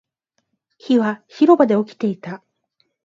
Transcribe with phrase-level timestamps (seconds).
[0.79, 2.43] 火は広場で起きていた